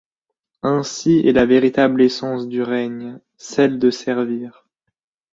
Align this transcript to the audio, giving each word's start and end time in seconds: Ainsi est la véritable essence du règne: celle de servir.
Ainsi 0.63 1.19
est 1.27 1.31
la 1.31 1.45
véritable 1.45 2.01
essence 2.01 2.47
du 2.47 2.63
règne: 2.63 3.19
celle 3.37 3.77
de 3.77 3.91
servir. 3.91 4.65